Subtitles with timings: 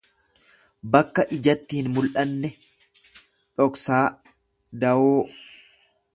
[0.95, 2.51] Bakka ijatti hin mul'anne,
[3.61, 4.05] dhoksaa,
[4.85, 5.23] dawoo.